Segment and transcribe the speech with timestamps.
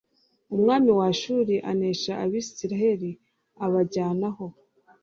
[0.55, 3.11] Umwami wa Ashuri anesha Abisirayeli
[3.65, 4.45] abajyana ho